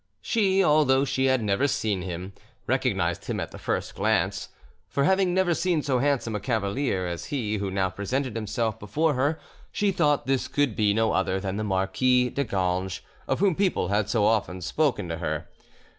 [0.23, 2.33] She, although she had never seen him,
[2.65, 4.49] recognised him at the first glance;
[4.89, 9.13] for having never seen so handsome a cavalier as he who now presented himself before
[9.13, 9.39] her,
[9.71, 13.89] she thought this could be no other than the Marquis de Ganges, of whom people
[13.89, 15.47] had so often spoken to her.